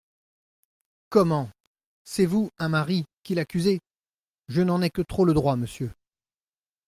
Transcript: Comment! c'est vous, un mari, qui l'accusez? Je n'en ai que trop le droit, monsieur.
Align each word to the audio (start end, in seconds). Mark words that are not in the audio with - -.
Comment! 1.09 1.47
c'est 2.05 2.25
vous, 2.25 2.49
un 2.57 2.69
mari, 2.69 3.05
qui 3.21 3.35
l'accusez? 3.35 3.81
Je 4.47 4.63
n'en 4.63 4.81
ai 4.81 4.89
que 4.89 5.03
trop 5.03 5.25
le 5.25 5.35
droit, 5.35 5.55
monsieur. 5.57 5.91